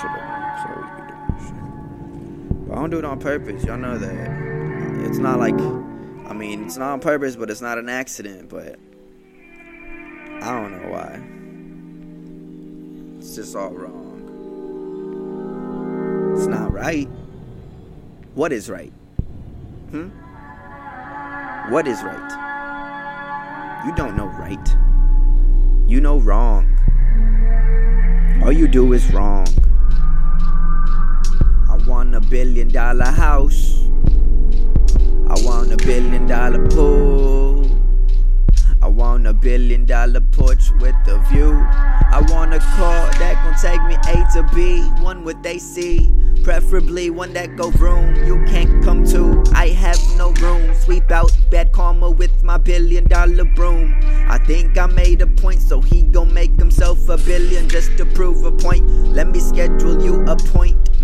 [0.00, 2.68] shit up so we can do this shit.
[2.68, 3.64] But I don't do it on purpose.
[3.64, 5.06] Y'all know that.
[5.06, 8.48] It's not like, I mean, it's not on purpose, but it's not an accident.
[8.48, 8.76] But
[10.42, 11.20] I don't know why.
[13.18, 14.04] It's just all wrong.
[16.36, 17.08] It's not right.
[18.34, 18.92] What is right?
[19.90, 20.08] Hmm?
[21.72, 23.82] What is right?
[23.86, 24.76] You don't know right.
[25.88, 26.72] You know wrong.
[28.44, 29.46] All you do is wrong.
[32.26, 33.86] A billion dollar house.
[35.28, 37.64] I want a billion dollar pool.
[38.82, 41.52] I want a billion dollar porch with a view.
[41.52, 46.10] I want a car that gon' take me A to B, one with AC,
[46.42, 49.44] preferably one that go room you can't come to.
[49.54, 50.74] I have no room.
[50.74, 53.94] Sweep out bad karma with my billion dollar broom.
[54.28, 58.04] I think I made a point, so he gon' make himself a billion just to
[58.04, 58.90] prove a point.
[59.14, 60.95] Let me schedule you appointment.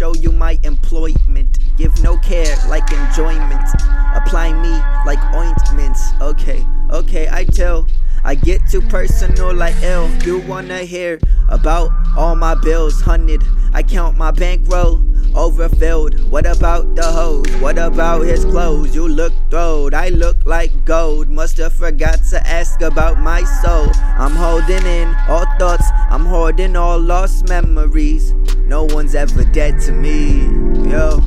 [0.00, 1.58] Show you my employment.
[1.76, 3.68] Give no care like enjoyment.
[4.14, 4.70] Apply me
[5.04, 6.00] like ointments.
[6.22, 7.86] Okay, okay, I tell.
[8.24, 10.08] I get too personal like ill.
[10.24, 11.20] You wanna hear
[11.50, 13.02] about all my bills?
[13.02, 13.44] Hundred.
[13.74, 16.18] I count my bankroll overfilled.
[16.30, 17.54] What about the hoes?
[17.60, 18.94] What about his clothes?
[18.94, 21.28] You look throwed, I look like gold.
[21.28, 23.90] Must have forgot to ask about my soul.
[24.18, 28.32] I'm holding in all thoughts, I'm hoarding all lost memories.
[28.70, 30.44] No one's ever dead to me.
[30.88, 31.18] Yo,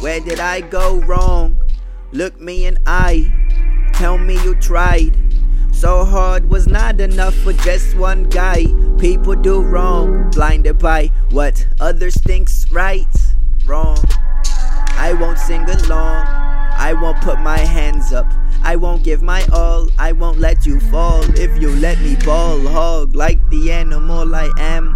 [0.00, 1.56] where did I go wrong?
[2.10, 3.30] Look me in eye,
[3.92, 5.16] tell me you tried.
[5.70, 8.64] So hard was not enough for just one guy.
[8.98, 13.06] People do wrong, blinded by what others think's right
[13.64, 13.98] wrong.
[14.96, 16.26] I won't sing along.
[16.26, 18.26] I won't put my hands up.
[18.64, 19.88] I won't give my all.
[20.00, 21.22] I won't let you fall.
[21.38, 24.94] If you let me ball hog like the animal I am,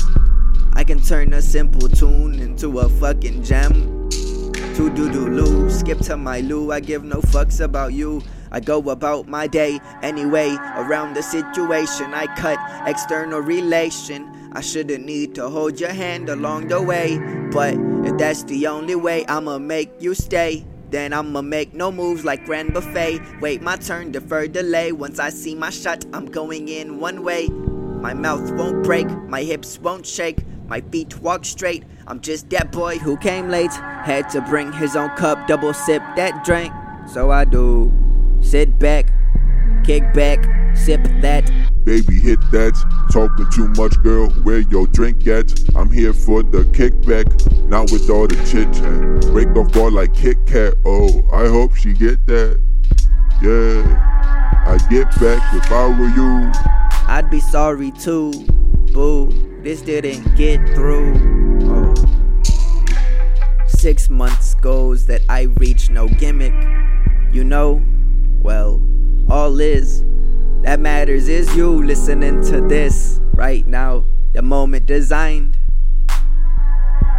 [0.75, 4.09] I can turn a simple tune into a fucking gem.
[4.11, 6.73] To do do loo, skip to my loo.
[6.73, 8.23] I give no fucks about you.
[8.51, 10.57] I go about my day anyway.
[10.77, 14.51] Around the situation, I cut external relation.
[14.53, 17.19] I shouldn't need to hold your hand along the way.
[17.53, 17.75] But
[18.07, 20.65] if that's the only way, I'ma make you stay.
[20.91, 23.21] Then I'ma make no moves like Grand Buffet.
[23.41, 24.93] Wait my turn, defer delay.
[24.93, 27.49] Once I see my shot, I'm going in one way.
[27.49, 30.39] My mouth won't break, my hips won't shake,
[30.73, 31.85] my feet walk straight.
[32.07, 33.75] I'm just that boy who came late.
[33.75, 36.73] Had to bring his own cup, double sip that drink.
[37.07, 37.93] So I do.
[38.41, 39.13] Sit back,
[39.85, 40.41] kick back,
[40.75, 41.45] sip that.
[41.85, 42.75] Baby, hit that.
[43.13, 44.31] Talking too much, girl.
[44.47, 45.53] Where your drink at?
[45.77, 47.27] I'm here for the kickback,
[47.69, 49.31] not with all the chit chat.
[49.33, 50.73] Break off ball like Kit Kat.
[50.87, 52.59] Oh, I hope she get that.
[53.43, 56.51] Yeah, I'd get back if I were you.
[57.15, 58.33] I'd be sorry too.
[58.95, 61.15] Boo, this didn't get through.
[61.63, 61.95] Oh.
[63.67, 66.55] Six months goes that I reach no gimmick.
[67.33, 67.83] You know,
[68.43, 68.83] well,
[69.31, 70.03] all is
[70.63, 74.05] that matters is you listening to this right now.
[74.33, 75.59] The moment designed.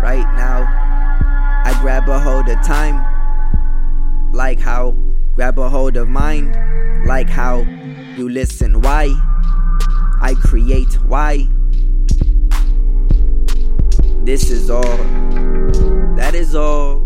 [0.02, 0.64] Right now,
[1.66, 4.32] I grab a hold of time.
[4.34, 4.92] Like how,
[5.36, 6.58] grab a hold of mind.
[7.06, 7.60] Like how,
[8.18, 9.08] you listen why.
[10.22, 11.48] I create why.
[14.26, 14.98] This is all.
[16.16, 17.03] That is all.